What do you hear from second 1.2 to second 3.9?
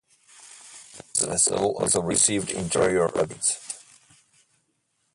vessel also received interior upgrades.